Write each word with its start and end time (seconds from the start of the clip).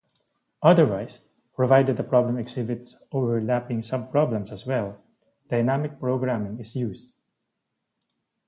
Otherwise, 0.63 1.19
provided 1.55 1.95
the 1.95 2.03
problem 2.03 2.35
exhibits 2.39 2.97
overlapping 3.11 3.81
subproblems 3.81 4.51
as 4.51 4.65
well, 4.65 4.97
dynamic 5.47 5.99
programming 5.99 6.59
is 6.59 6.75
used. 6.75 7.13